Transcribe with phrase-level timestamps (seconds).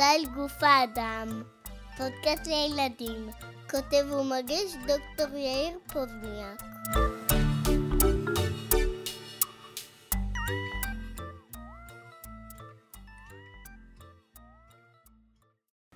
[0.00, 1.42] סטייל גוף האדם,
[1.96, 3.30] פודקאסט לילדים,
[3.70, 6.62] כותב ומגיש דוקטור יאיר פוזניאק.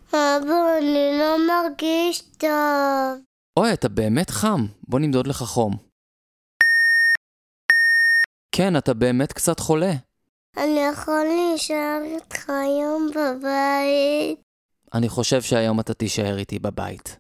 [0.09, 2.51] אבא, אני לא מרגיש טוב.
[3.57, 4.67] אוי, אתה באמת חם.
[4.89, 5.77] בוא נמדוד לך חום.
[8.53, 9.93] כן, אתה באמת קצת חולה.
[10.57, 14.41] אני יכול להישאר איתך היום בבית?
[14.95, 17.19] אני חושב שהיום אתה תישאר איתי בבית.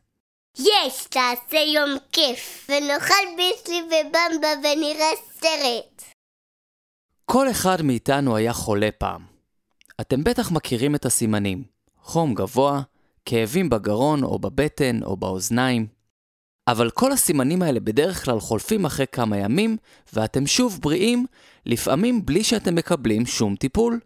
[0.58, 6.02] יש, תעשה יום כיף, ונאכל ביסלי ובמבה ונראה סרט.
[7.24, 9.22] כל אחד מאיתנו היה חולה פעם.
[10.00, 11.64] אתם בטח מכירים את הסימנים.
[12.02, 12.82] חום גבוה,
[13.24, 15.86] כאבים בגרון או בבטן או באוזניים.
[16.68, 19.76] אבל כל הסימנים האלה בדרך כלל חולפים אחרי כמה ימים,
[20.12, 21.26] ואתם שוב בריאים,
[21.66, 24.00] לפעמים בלי שאתם מקבלים שום טיפול.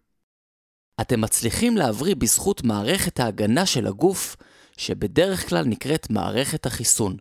[1.00, 4.36] אתם מצליחים להבריא בזכות מערכת ההגנה של הגוף,
[4.76, 7.16] שבדרך כלל נקראת מערכת החיסון.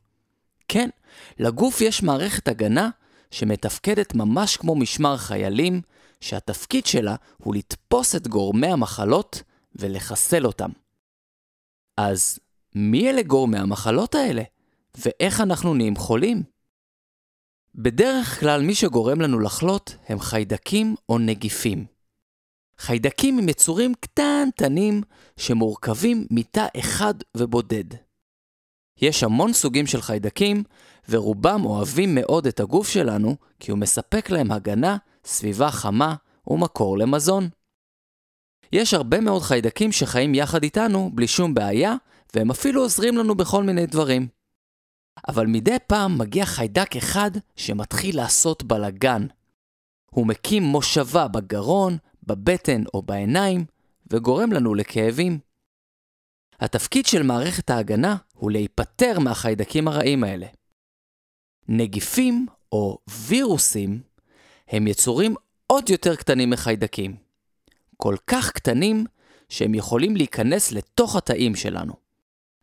[0.68, 0.90] כן,
[1.40, 2.90] לגוף יש מערכת הגנה
[3.32, 5.82] שמתפקדת ממש כמו משמר חיילים,
[6.22, 9.44] שהתפקיד שלה הוא לתפוס את גורמי המחלות
[9.76, 10.70] ולחסל אותם.
[11.98, 12.40] אז
[12.76, 14.44] מי אלה גורמי המחלות האלה?
[14.98, 16.44] ואיך אנחנו נהיים חולים?
[17.76, 21.86] בדרך כלל מי שגורם לנו לחלות הם חיידקים או נגיפים.
[22.78, 25.02] חיידקים הם יצורים קטנטנים
[25.38, 27.84] שמורכבים מתא אחד ובודד.
[29.02, 30.64] יש המון סוגים של חיידקים,
[31.10, 36.16] ורובם אוהבים מאוד את הגוף שלנו, כי הוא מספק להם הגנה, סביבה חמה
[36.48, 37.50] ומקור למזון.
[38.72, 41.96] יש הרבה מאוד חיידקים שחיים יחד איתנו בלי שום בעיה,
[42.36, 44.37] והם אפילו עוזרים לנו בכל מיני דברים.
[45.28, 49.28] אבל מדי פעם מגיע חיידק אחד שמתחיל לעשות בלגן.
[50.12, 53.66] הוא מקים מושבה בגרון, בבטן או בעיניים,
[54.12, 55.40] וגורם לנו לכאבים.
[56.60, 60.48] התפקיד של מערכת ההגנה הוא להיפטר מהחיידקים הרעים האלה.
[61.68, 64.02] נגיפים או וירוסים
[64.68, 65.36] הם יצורים
[65.68, 67.16] עוד יותר קטנים מחיידקים.
[67.98, 69.06] כל כך קטנים
[69.50, 71.94] שהם יכולים להיכנס לתוך התאים שלנו.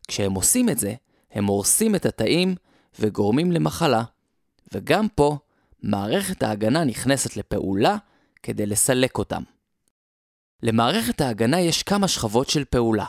[0.09, 0.95] כשהם עושים את זה,
[1.35, 2.55] הם הורסים את התאים
[3.01, 4.03] וגורמים למחלה.
[4.73, 5.39] וגם פה,
[5.83, 7.97] מערכת ההגנה נכנסת לפעולה
[8.43, 9.43] כדי לסלק אותם.
[10.63, 13.07] למערכת ההגנה יש כמה שכבות של פעולה.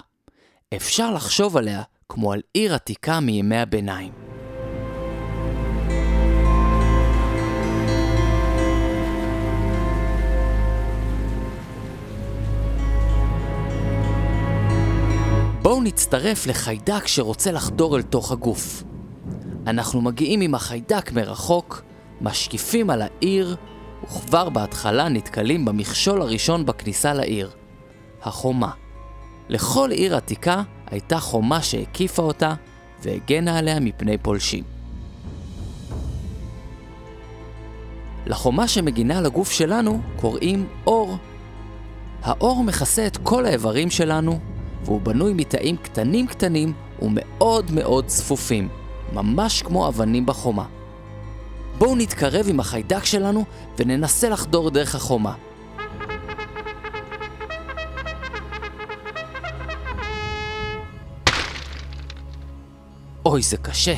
[0.76, 4.14] אפשר לחשוב עליה כמו על עיר עתיקה מימי הביניים.
[15.66, 18.84] בואו נצטרף לחיידק שרוצה לחדור אל תוך הגוף.
[19.68, 21.82] אנחנו מגיעים עם החיידק מרחוק,
[22.22, 23.56] משקיפים על העיר,
[24.04, 27.50] וכבר בהתחלה נתקלים במכשול הראשון בכניסה לעיר,
[28.22, 28.72] החומה.
[29.50, 32.54] לכל עיר עתיקה הייתה חומה שהקיפה אותה
[33.02, 34.64] והגנה עליה מפני פולשים.
[38.26, 41.18] לחומה שמגינה על הגוף שלנו קוראים אור.
[42.22, 44.55] האור מכסה את כל האיברים שלנו,
[44.86, 48.70] והוא בנוי מתאים קטנים קטנים ומאוד מאוד צפופים,
[49.14, 50.66] ממש כמו אבנים בחומה.
[51.78, 53.46] בואו נתקרב עם החיידק שלנו
[53.78, 55.36] וננסה לחדור דרך החומה.
[63.26, 63.96] אוי, זה קשה.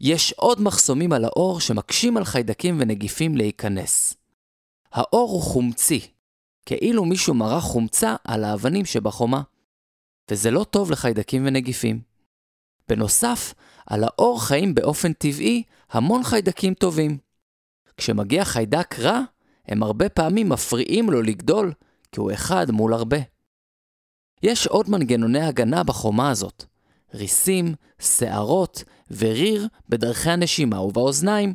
[0.00, 4.14] יש עוד מחסומים על האור שמקשים על חיידקים ונגיפים להיכנס.
[4.92, 6.00] האור הוא חומצי,
[6.66, 9.42] כאילו מישהו מרח חומצה על האבנים שבחומה.
[10.30, 12.00] וזה לא טוב לחיידקים ונגיפים.
[12.88, 13.54] בנוסף,
[13.86, 17.18] על האור חיים באופן טבעי המון חיידקים טובים.
[17.96, 19.20] כשמגיע חיידק רע,
[19.68, 21.72] הם הרבה פעמים מפריעים לו לגדול,
[22.12, 23.18] כי הוא אחד מול הרבה.
[24.42, 26.64] יש עוד מנגנוני הגנה בחומה הזאת.
[27.14, 31.54] ריסים, שערות וריר בדרכי הנשימה ובאוזניים,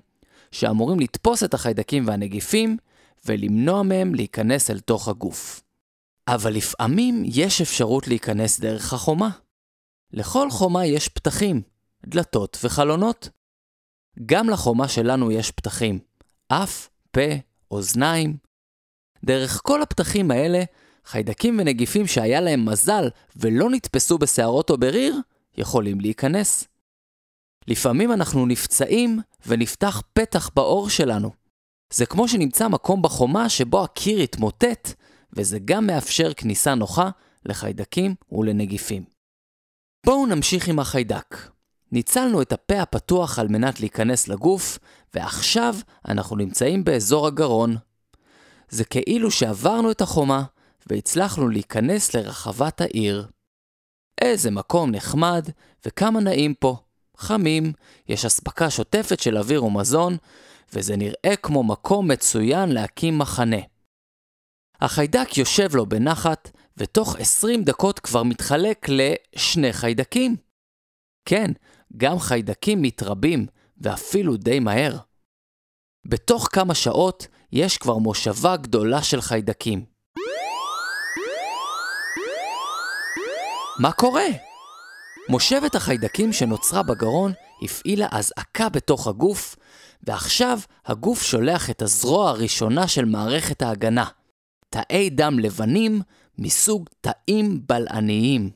[0.51, 2.77] שאמורים לתפוס את החיידקים והנגיפים
[3.25, 5.63] ולמנוע מהם להיכנס אל תוך הגוף.
[6.27, 9.29] אבל לפעמים יש אפשרות להיכנס דרך החומה.
[10.11, 11.61] לכל חומה יש פתחים,
[12.05, 13.29] דלתות וחלונות.
[14.25, 15.99] גם לחומה שלנו יש פתחים,
[16.47, 17.21] אף, פה,
[17.71, 18.37] אוזניים.
[19.25, 20.63] דרך כל הפתחים האלה,
[21.05, 25.19] חיידקים ונגיפים שהיה להם מזל ולא נתפסו בשערות או בריר,
[25.57, 26.67] יכולים להיכנס.
[27.67, 31.46] לפעמים אנחנו נפצעים ונפתח פתח בעור שלנו.
[31.89, 34.93] זה כמו שנמצא מקום בחומה שבו הקיר התמוטט,
[35.33, 37.09] וזה גם מאפשר כניסה נוחה
[37.45, 39.03] לחיידקים ולנגיפים.
[40.05, 41.37] בואו נמשיך עם החיידק.
[41.91, 44.79] ניצלנו את הפה הפתוח על מנת להיכנס לגוף,
[45.13, 45.75] ועכשיו
[46.07, 47.75] אנחנו נמצאים באזור הגרון.
[48.69, 50.43] זה כאילו שעברנו את החומה,
[50.87, 53.27] והצלחנו להיכנס לרחבת העיר.
[54.21, 55.49] איזה מקום נחמד,
[55.85, 56.77] וכמה נעים פה.
[57.17, 57.73] חמים,
[58.07, 60.17] יש אספקה שוטפת של אוויר ומזון,
[60.73, 63.61] וזה נראה כמו מקום מצוין להקים מחנה.
[64.81, 70.35] החיידק יושב לו בנחת, ותוך 20 דקות כבר מתחלק לשני חיידקים.
[71.25, 71.51] כן,
[71.97, 73.45] גם חיידקים מתרבים,
[73.77, 74.97] ואפילו די מהר.
[76.05, 79.85] בתוך כמה שעות יש כבר מושבה גדולה של חיידקים.
[83.79, 84.25] מה קורה?
[85.29, 89.55] מושבת החיידקים שנוצרה בגרון הפעילה אזעקה בתוך הגוף,
[90.03, 94.05] ועכשיו הגוף שולח את הזרוע הראשונה של מערכת ההגנה,
[94.69, 96.01] תאי דם לבנים
[96.37, 98.49] מסוג תאים בלעניים.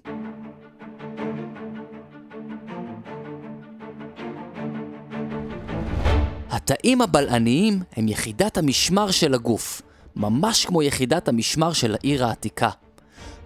[6.49, 9.81] התאים הבלעניים הם יחידת המשמר של הגוף,
[10.15, 12.69] ממש כמו יחידת המשמר של העיר העתיקה.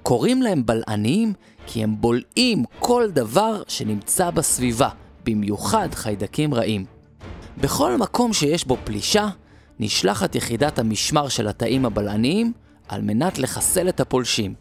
[0.03, 1.33] קוראים להם בלעניים
[1.68, 4.89] כי הם בולעים כל דבר שנמצא בסביבה,
[5.25, 6.94] במיוחד חיידקים רעים.
[7.57, 9.27] בכל מקום שיש בו פלישה,
[9.79, 12.53] נשלחת יחידת המשמר של התאים הבלעניים
[12.87, 14.53] על מנת לחסל את הפולשים.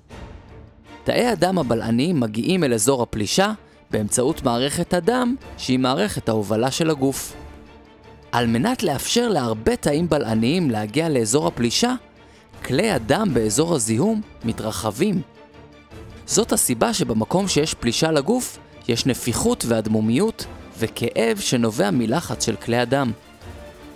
[1.04, 3.52] תאי הדם הבלעניים מגיעים אל אזור הפלישה
[3.90, 7.36] באמצעות מערכת הדם שהיא מערכת ההובלה של הגוף.
[8.32, 11.94] על מנת לאפשר להרבה תאים בלעניים להגיע לאזור הפלישה,
[12.64, 15.20] כלי הדם באזור הזיהום מתרחבים.
[16.26, 18.58] זאת הסיבה שבמקום שיש פלישה לגוף,
[18.88, 20.46] יש נפיחות ואדמומיות
[20.78, 23.12] וכאב שנובע מלחץ של כלי הדם.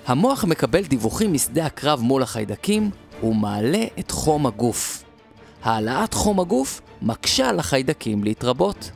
[0.07, 2.91] המוח מקבל דיווחים משדה הקרב מול החיידקים
[3.23, 5.05] ומעלה את חום הגוף.
[5.63, 8.91] העלאת חום הגוף מקשה על החיידקים להתרבות.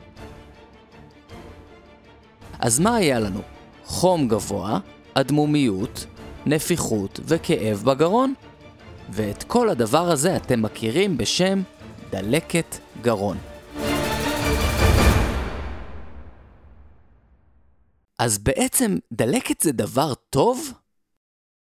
[2.59, 3.39] אז מה היה לנו?
[3.85, 4.79] חום גבוה,
[5.13, 6.05] אדמומיות,
[6.45, 8.33] נפיחות וכאב בגרון.
[9.09, 11.61] ואת כל הדבר הזה אתם מכירים בשם
[12.11, 13.37] דלקת גרון.
[18.19, 20.73] אז בעצם דלקת זה דבר טוב?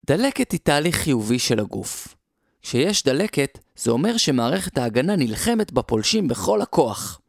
[0.05, 2.15] דלקת היא תהליך חיובי של הגוף.
[2.61, 7.21] כשיש דלקת, זה אומר שמערכת ההגנה נלחמת בפולשים בכל הכוח.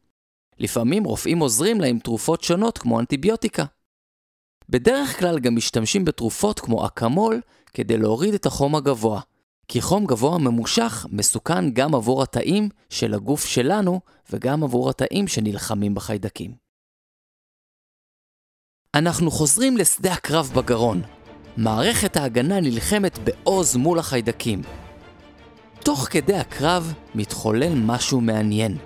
[0.58, 3.64] לפעמים רופאים עוזרים לה עם תרופות שונות כמו אנטיביוטיקה.
[4.69, 7.40] בדרך כלל גם משתמשים בתרופות כמו אקמול
[7.74, 9.20] כדי להוריד את החום הגבוה,
[9.69, 15.94] כי חום גבוה ממושך מסוכן גם עבור התאים של הגוף שלנו וגם עבור התאים שנלחמים
[15.94, 16.61] בחיידקים.
[18.96, 21.02] אנחנו חוזרים לשדה הקרב בגרון.
[21.56, 24.62] מערכת ההגנה נלחמת בעוז מול החיידקים.
[25.80, 28.76] תוך כדי הקרב מתחולל משהו מעניין.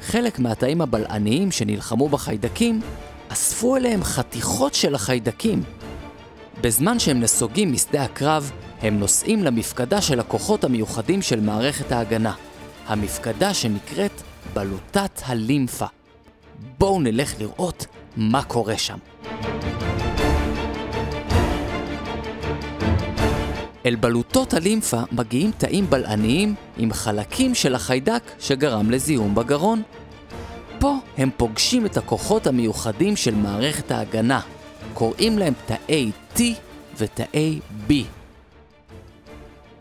[0.00, 2.80] חלק מהתאים הבלעניים שנלחמו בחיידקים
[3.28, 5.62] אספו אליהם חתיכות של החיידקים.
[6.60, 12.34] בזמן שהם נסוגים משדה הקרב, הם נוסעים למפקדה של הכוחות המיוחדים של מערכת ההגנה.
[12.86, 14.22] המפקדה שנקראת
[14.54, 15.86] בלוטת הלימפה.
[16.78, 17.86] בואו נלך לראות
[18.16, 18.98] מה קורה שם.
[23.86, 29.82] אל בלוטות הלימפה מגיעים תאים בלעניים עם חלקים של החיידק שגרם לזיהום בגרון.
[30.78, 34.40] פה הם פוגשים את הכוחות המיוחדים של מערכת ההגנה.
[34.94, 36.40] קוראים להם תאי T
[36.98, 37.92] ותאי B.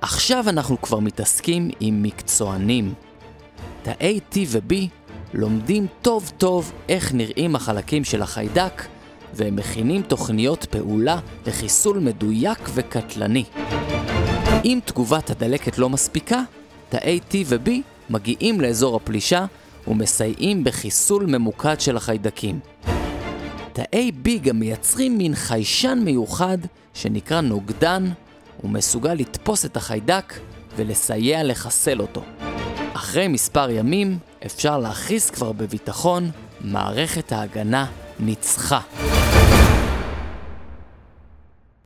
[0.01, 2.93] עכשיו אנחנו כבר מתעסקים עם מקצוענים.
[3.83, 4.73] תאי T ו-B
[5.33, 8.85] לומדים טוב טוב איך נראים החלקים של החיידק,
[9.33, 13.43] והם מכינים תוכניות פעולה לחיסול מדויק וקטלני.
[14.65, 16.41] אם תגובת הדלקת לא מספיקה,
[16.89, 17.69] תאי T ו-B
[18.09, 19.45] מגיעים לאזור הפלישה
[19.87, 22.59] ומסייעים בחיסול ממוקד של החיידקים.
[23.73, 26.57] תאי B גם מייצרים מין חיישן מיוחד
[26.93, 28.05] שנקרא נוגדן,
[28.63, 30.33] ומסוגל לתפוס את החיידק
[30.75, 32.23] ולסייע לחסל אותו.
[32.95, 36.31] אחרי מספר ימים אפשר להכריז כבר בביטחון,
[36.61, 38.81] מערכת ההגנה ניצחה.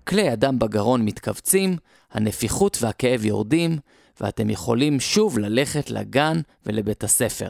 [0.08, 1.78] כלי הדם בגרון מתכווצים,
[2.12, 3.78] הנפיחות והכאב יורדים,
[4.22, 7.50] ואתם יכולים שוב ללכת לגן ולבית הספר.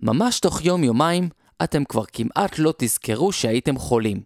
[0.00, 1.28] ממש תוך יום-יומיים
[1.64, 4.22] אתם כבר כמעט לא תזכרו שהייתם חולים.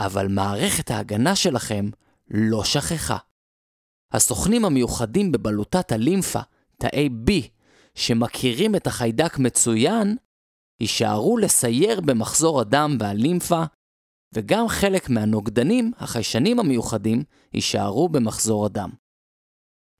[0.00, 1.90] אבל מערכת ההגנה שלכם
[2.30, 3.16] לא שכחה.
[4.12, 6.40] הסוכנים המיוחדים בבלוטת הלימפה,
[6.78, 7.32] תאי B,
[7.94, 10.16] שמכירים את החיידק מצוין,
[10.80, 13.62] יישארו לסייר במחזור הדם והלימפה,
[14.34, 17.22] וגם חלק מהנוגדנים, החיישנים המיוחדים,
[17.54, 18.90] יישארו במחזור הדם.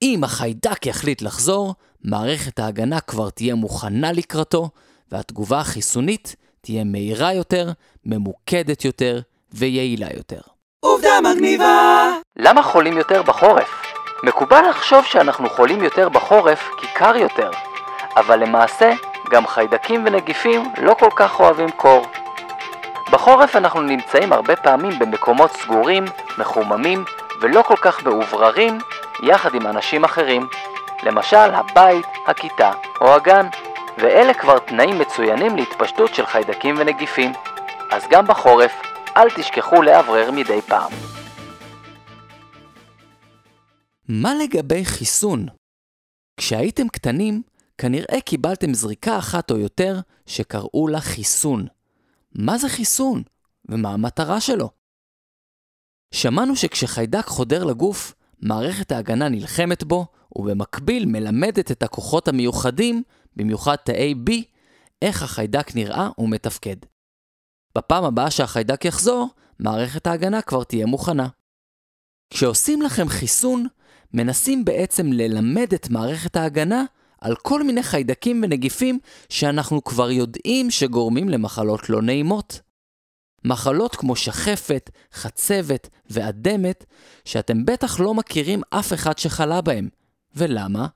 [0.03, 4.71] אם החיידק יחליט לחזור, מערכת ההגנה כבר תהיה מוכנה לקראתו,
[5.13, 7.73] והתגובה החיסונית תהיה מהירה יותר,
[8.05, 9.21] ממוקדת יותר
[9.53, 10.41] ויעילה יותר.
[10.81, 12.11] עובדה מגניבה!
[12.37, 13.88] למה חולים יותר בחורף?
[14.23, 17.51] מקובל לחשוב שאנחנו חולים יותר בחורף כי קר יותר,
[18.17, 18.93] אבל למעשה
[19.31, 22.07] גם חיידקים ונגיפים לא כל כך אוהבים קור.
[23.11, 26.05] בחורף אנחנו נמצאים הרבה פעמים במקומות סגורים,
[26.39, 27.05] מחוממים
[27.41, 28.79] ולא כל כך מאובררים
[29.23, 30.47] יחד עם אנשים אחרים,
[31.03, 32.71] למשל הבית, הכיתה
[33.01, 33.47] או הגן,
[33.99, 37.33] ואלה כבר תנאים מצוינים להתפשטות של חיידקים ונגיפים.
[37.91, 38.73] אז גם בחורף,
[39.17, 41.08] אל תשכחו לאוורר מדי פעם.
[44.09, 45.47] מה לגבי חיסון?
[46.37, 47.43] כשהייתם קטנים,
[47.79, 51.67] כנראה קיבלתם זריקה אחת או יותר שקראו לה חיסון.
[52.33, 53.23] מה זה חיסון?
[53.69, 54.71] ומה המטרה שלו?
[56.15, 63.03] שמענו שכשחיידק חודר לגוף, מערכת ההגנה נלחמת בו, ובמקביל מלמדת את הכוחות המיוחדים,
[63.37, 64.33] במיוחד תאי B,
[65.03, 66.77] איך החיידק נראה ומתפקד.
[67.79, 71.29] בפעם הבאה שהחיידק יחזור, מערכת ההגנה כבר תהיה מוכנה.
[72.31, 73.67] כשעושים לכם חיסון,
[74.15, 76.85] מנסים בעצם ללמד את מערכת ההגנה
[77.21, 78.99] על כל מיני חיידקים ונגיפים
[79.29, 82.61] שאנחנו כבר יודעים שגורמים למחלות לא נעימות.
[83.45, 86.85] מחלות כמו שחפת, חצבת ואדמת,
[87.25, 89.89] שאתם בטח לא מכירים אף אחד שחלה בהם.
[90.37, 90.87] ולמה?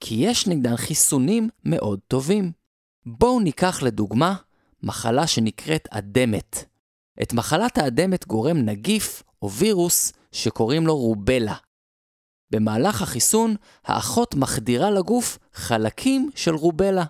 [0.00, 2.52] כי יש נגדן חיסונים מאוד טובים.
[3.06, 4.34] בואו ניקח לדוגמה
[4.82, 6.64] מחלה שנקראת אדמת.
[7.22, 11.54] את מחלת האדמת גורם נגיף או וירוס שקוראים לו רובלה.
[12.52, 13.54] במהלך החיסון,
[13.86, 17.04] האחות מחדירה לגוף חלקים של רובלה.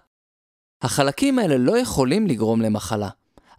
[0.83, 3.09] החלקים האלה לא יכולים לגרום למחלה,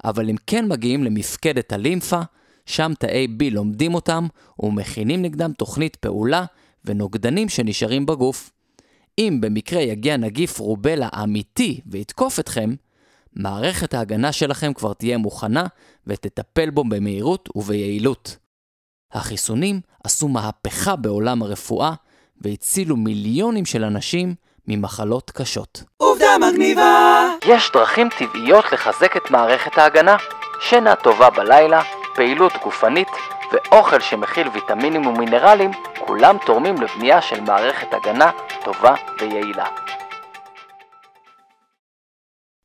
[0.04, 2.22] אבל הם כן מגיעים למפקדת הלימפה,
[2.66, 4.28] שם תאי B לומדים אותם
[4.60, 6.46] ומכינים נגדם תוכנית פעולה
[6.86, 8.52] ונוגדנים שנשארים בגוף.
[9.18, 12.76] אם במקרה יגיע נגיף רובלה אמיתי ויתקוף אתכם,
[13.34, 15.66] מערכת ההגנה שלכם כבר תהיה מוכנה
[16.08, 18.43] ותטפל בו במהירות וביעילות.
[19.14, 21.94] החיסונים עשו מהפכה בעולם הרפואה
[22.42, 24.36] והצילו מיליונים של אנשים
[24.68, 25.84] ממחלות קשות.
[25.98, 27.30] עובדה מגניבה!
[27.48, 30.18] יש דרכים טבעיות לחזק את מערכת ההגנה.
[30.62, 31.82] שינה טובה בלילה,
[32.16, 33.08] פעילות גופנית
[33.52, 35.72] ואוכל שמכיל ויטמינים ומינרלים,
[36.06, 38.32] כולם תורמים לבנייה של מערכת הגנה
[38.64, 39.66] טובה ויעילה.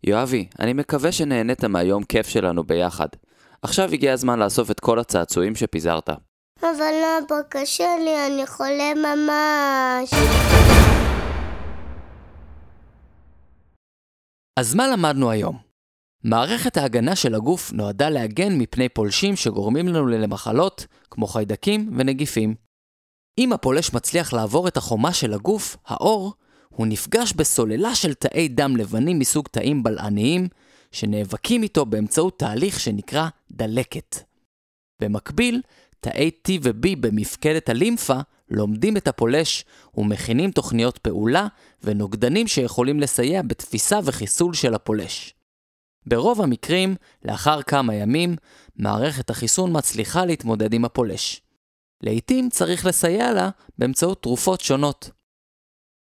[0.05, 3.09] יואבי, אני מקווה שנהנית מהיום כיף שלנו ביחד.
[3.62, 6.11] עכשיו הגיע הזמן לאסוף את כל הצעצועים שפיזרת.
[6.76, 10.10] אבל אבא, קשה לי, אני חולה ממש.
[14.58, 15.58] אז מה למדנו היום?
[16.25, 22.54] מערכת ההגנה של הגוף נועדה להגן מפני פולשים שגורמים לנו למחלות, כמו חיידקים ונגיפים.
[23.38, 26.34] אם הפולש מצליח לעבור את החומה של הגוף, האור,
[26.68, 30.48] הוא נפגש בסוללה של תאי דם לבנים מסוג תאים בלעניים,
[30.92, 34.16] שנאבקים איתו באמצעות תהליך שנקרא דלקת.
[35.02, 35.62] במקביל,
[36.00, 38.19] תאי T ו-B במפקדת הלימפה
[38.50, 39.64] לומדים את הפולש
[39.97, 41.47] ומכינים תוכניות פעולה
[41.83, 45.35] ונוגדנים שיכולים לסייע בתפיסה וחיסול של הפולש.
[46.07, 48.37] ברוב המקרים, לאחר כמה ימים,
[48.76, 51.43] מערכת החיסון מצליחה להתמודד עם הפולש.
[52.02, 55.11] לעתים צריך לסייע לה באמצעות תרופות שונות.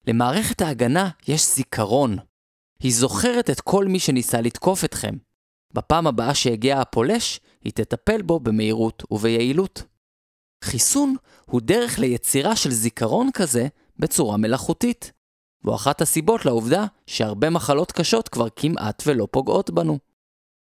[0.07, 2.17] למערכת ההגנה יש זיכרון.
[2.83, 5.15] היא זוכרת את כל מי שניסה לתקוף אתכם.
[5.75, 9.83] בפעם הבאה שיגיע הפולש, היא תטפל בו במהירות וביעילות.
[10.65, 15.12] חיסון הוא דרך ליצירה של זיכרון כזה בצורה מלאכותית.
[15.65, 19.99] והוא אחת הסיבות לעובדה שהרבה מחלות קשות כבר כמעט ולא פוגעות בנו.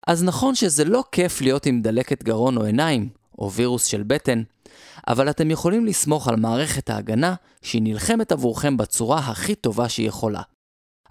[0.07, 3.09] אז נכון שזה לא כיף להיות עם דלקת גרון או עיניים,
[3.39, 4.43] או וירוס של בטן,
[5.07, 10.41] אבל אתם יכולים לסמוך על מערכת ההגנה שהיא נלחמת עבורכם בצורה הכי טובה שהיא יכולה.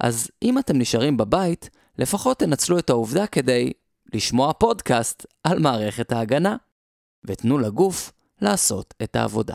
[0.00, 3.72] אז אם אתם נשארים בבית, לפחות תנצלו את העובדה כדי
[4.14, 6.56] לשמוע פודקאסט על מערכת ההגנה,
[7.26, 9.54] ותנו לגוף לעשות את העבודה.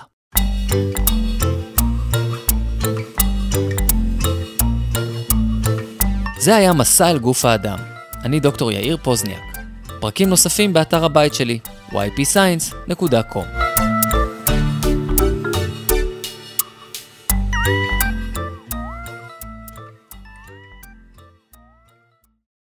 [6.39, 7.77] זה היה מסע אל גוף האדם.
[8.23, 9.57] אני דוקטור יאיר פוזניאק.
[10.01, 13.68] פרקים נוספים באתר הבית שלי, ypscience.com.